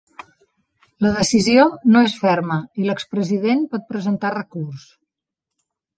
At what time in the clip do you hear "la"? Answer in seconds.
1.05-1.11